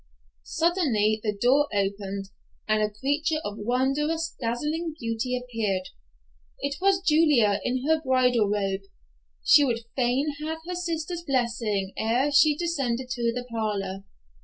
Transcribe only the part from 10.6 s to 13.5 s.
her sister's blessing ere she descended to the